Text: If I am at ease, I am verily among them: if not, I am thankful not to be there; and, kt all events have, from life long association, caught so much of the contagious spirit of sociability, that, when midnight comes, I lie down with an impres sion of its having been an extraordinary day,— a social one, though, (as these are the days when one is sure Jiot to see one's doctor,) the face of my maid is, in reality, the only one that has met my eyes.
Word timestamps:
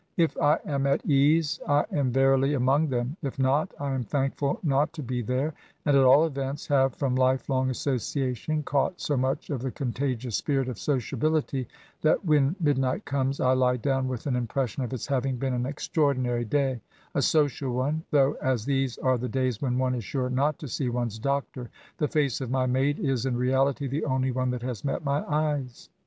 If 0.17 0.35
I 0.41 0.57
am 0.65 0.87
at 0.87 1.05
ease, 1.05 1.59
I 1.69 1.85
am 1.91 2.11
verily 2.11 2.55
among 2.55 2.87
them: 2.89 3.17
if 3.21 3.37
not, 3.37 3.71
I 3.79 3.91
am 3.93 4.03
thankful 4.03 4.59
not 4.63 4.91
to 4.93 5.03
be 5.03 5.21
there; 5.21 5.53
and, 5.85 5.93
kt 5.95 5.99
all 6.03 6.25
events 6.25 6.65
have, 6.69 6.95
from 6.95 7.15
life 7.15 7.47
long 7.49 7.69
association, 7.69 8.63
caught 8.63 8.99
so 8.99 9.15
much 9.15 9.51
of 9.51 9.61
the 9.61 9.69
contagious 9.69 10.35
spirit 10.35 10.67
of 10.69 10.79
sociability, 10.79 11.67
that, 12.01 12.25
when 12.25 12.55
midnight 12.59 13.05
comes, 13.05 13.39
I 13.39 13.53
lie 13.53 13.77
down 13.77 14.07
with 14.07 14.25
an 14.25 14.33
impres 14.33 14.69
sion 14.69 14.83
of 14.83 14.91
its 14.91 15.05
having 15.05 15.35
been 15.35 15.53
an 15.53 15.67
extraordinary 15.67 16.45
day,— 16.45 16.81
a 17.13 17.21
social 17.21 17.71
one, 17.71 18.01
though, 18.09 18.37
(as 18.41 18.65
these 18.65 18.97
are 18.97 19.19
the 19.19 19.29
days 19.29 19.61
when 19.61 19.77
one 19.77 19.93
is 19.93 20.03
sure 20.03 20.31
Jiot 20.31 20.57
to 20.57 20.67
see 20.67 20.89
one's 20.89 21.19
doctor,) 21.19 21.69
the 21.99 22.07
face 22.07 22.41
of 22.41 22.49
my 22.49 22.65
maid 22.65 22.97
is, 22.97 23.27
in 23.27 23.37
reality, 23.37 23.85
the 23.87 24.05
only 24.05 24.31
one 24.31 24.49
that 24.49 24.63
has 24.63 24.83
met 24.83 25.05
my 25.05 25.23
eyes. 25.29 25.89